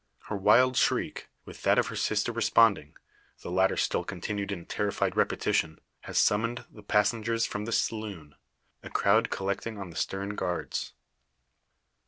[0.29, 2.95] Her wild shriek, with that of her sister responding
[3.43, 8.33] the latter still continued in terrified repetition has summoned the passengers from the saloon,
[8.81, 10.93] a crowd collecting on the stern guards.